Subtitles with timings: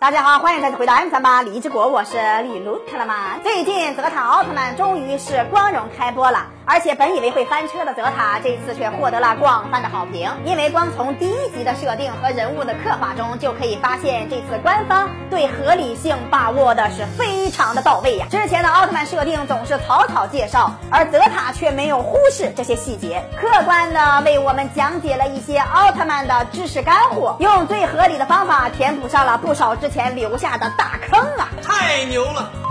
[0.00, 3.36] 大家好，欢迎再次回到 M 三八李之国，我是李露特了吗？
[3.42, 10.30] 最近泽塔奥特曼终于是光荣开播了，而且本以为会翻车的泽塔，这次却获得了广泛的好评。
[10.44, 18.26] 因为光从第一集的设定和人物的刻画中，就可以发现这次官方对合理性把握的是非常的到位呀。
[18.30, 31.48] 之前的奥特曼设定总是草草介绍，而泽塔却没有忽视这些细节，客观的为我们讲解了一些奥特曼的知识干货，用最合理的方法填补上了不少之前留下的大坑啊！
[31.62, 32.67] 太牛了！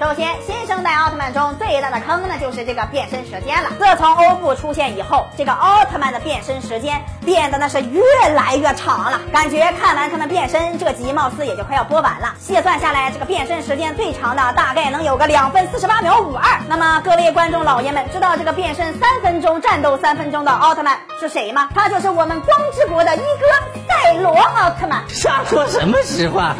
[0.00, 3.68] 首先，新生代奥特曼中最大的坑呢，就是这个变身时间了。
[3.78, 8.02] 自从欧布出现以后，这个奥特曼的变身时间变得那是越
[8.34, 9.20] 来越长了。
[9.30, 12.32] 感觉看完他们变身，这集貌似也就快要播完了。
[12.38, 16.58] 细算下来，这个变身时间最长的大概能有个两分四十八秒五二。
[16.66, 21.68] 那么各位观众老爷们，知道这个变身三分钟、战斗三分钟的奥特曼是谁吗？
[21.74, 25.04] 他就是我们光之国的一哥赛罗奥特曼。
[25.10, 26.56] 瞎说什么实话？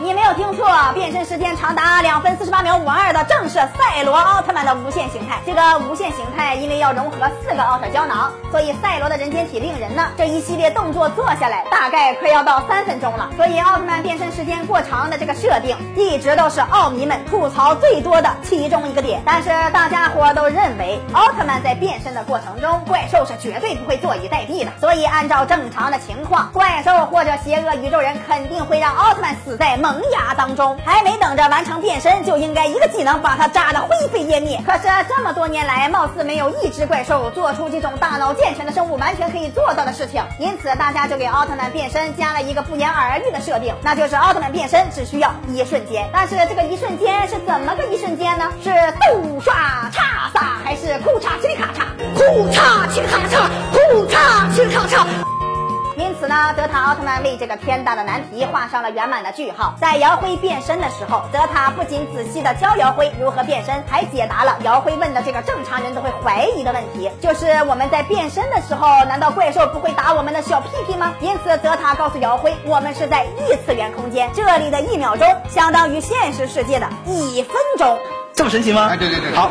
[0.00, 5.40] 你没有听错，变身时间长达两分四十八秒五二的正是赛罗奥特曼的无限形态。
[5.44, 13.28] 这个无限形态因为要融合四个奥特胶囊，所以赛罗的人间体令人呢，这一系列动作做下来大概快要到三分钟了。
[13.36, 19.20] 所以奥特曼变身时间过长的这个设定，一直都是奥迷们吐槽最多的其中一个点。
[19.26, 24.70] 但是大家伙都认为，奥特曼在变身的过程中，怪兽是绝对不会坐以待毙的。
[24.78, 34.60] 所以按照正常的情况，怪兽或者邪恶宇宙人肯定会让奥特曼死在梦萌芽当中，还没等着完成变身，就应该一个技能把它炸得灰飞烟灭。
[34.66, 46.06] 可是这么多年来，貌似没有一只怪兽做出这种大脑健全的生物完全可以做到的事情，因此大家就给奥特曼变身加了一个不言而喻的设定，那就是奥特曼变身只需要一瞬间。
[46.12, 48.52] 但是这个一瞬间是怎么个一瞬间呢？
[48.62, 51.86] 是豆刷叉撒，还是库嚓嘁哩咔嚓？
[52.14, 55.37] 库嚓嘁哩咔嚓，库嚓嘁哩咔嚓。
[56.28, 59.74] 因此呢，泽塔奥特曼为这个天大的难题画上了圆满的句号。
[59.80, 71.14] 在姚辉变身的时候，泽塔不仅仔细的教姚辉如何变身，还解答了姚辉问的这个正常人都会怀疑的问题，就是我们在变身的时候，难道怪兽不会打我们的小屁屁吗？
[71.20, 77.98] 因此，泽塔告诉姚辉，我们是在异次元空间，这里的一秒钟相当于现实世界的一分钟。
[78.34, 78.88] 这么神奇吗？
[78.90, 79.50] 哎，对对对，好。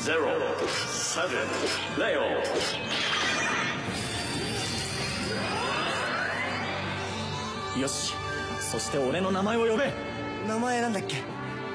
[0.00, 0.28] Zero,
[0.78, 1.46] seven,
[1.98, 2.20] Leo.
[7.80, 8.14] よし
[8.60, 9.92] そして俺の名前を呼べ。
[10.48, 11.22] 名前なんだっけ？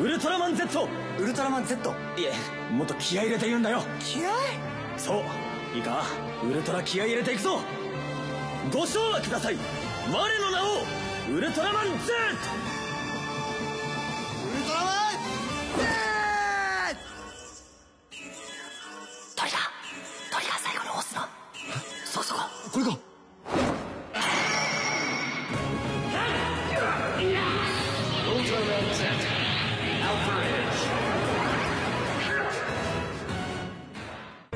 [0.00, 0.88] ウルトラマン Z
[1.18, 2.32] ウルトラマン Z いえ
[2.72, 3.82] もっと気合い入れて言うんだよ。
[4.00, 4.30] 気合
[4.96, 6.04] そういいか？
[6.48, 7.60] ウルトラ気合い入れていくぞ。
[8.72, 9.56] ご唱和ください。
[10.12, 10.66] 我の名を
[11.36, 12.12] ウルトラマン Z
[22.71, 22.97] ここれか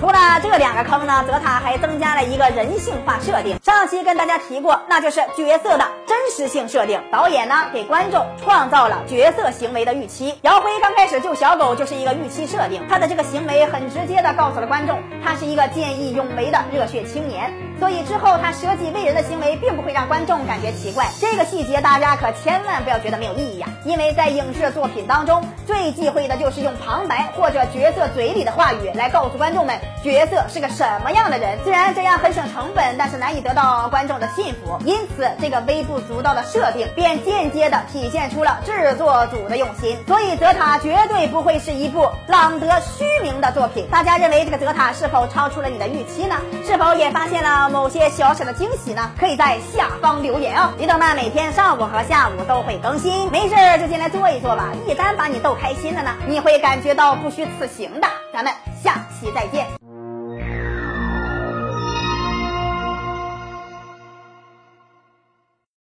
[0.00, 3.58] 除了这两个坑呢，泽塔还增加了一个人性化设定。
[3.62, 7.00] 上期跟大家提过，那就是角色的真实性设定。
[7.12, 10.34] 导演呢给观众创造了角色行为的预期。
[10.42, 17.52] 姚辉刚开始救小狗就是一个预期设定，他的这个行为很直接的告诉了观众，他是一个见义勇为的热血青年。
[17.79, 21.07] 所以之后他舍己为人的行为并不会让观众感觉奇怪。
[21.19, 31.57] 这个细节大家可千万不要觉得没有意义呀，因为在影视作品当中最忌讳的就是用旁白或者角色嘴里的话语来告诉观众们角色是个什么样的人。
[31.63, 34.77] 虽然这样很省成本，但是难以得到观众的信服。
[34.85, 39.97] 因此，这个微不足道的设定便间接的体现出了制作组的用心。
[40.07, 43.87] 所以，泽塔绝对不会是一部浪得虚名的作品。
[43.89, 46.35] 大家认为这个泽塔是否超出了你的预期呢？
[46.65, 49.11] 是否也发现了某些小小的惊喜呢？
[49.19, 50.71] 可以在下方留言哦。
[50.77, 54.71] 李动漫每天上午和下午都会更新，没事就进来坐一坐吧。
[54.87, 58.07] 一旦把你逗开心了呢，你会感觉到不虚此行的。
[58.33, 58.53] 咱们
[58.83, 59.84] 下期再见。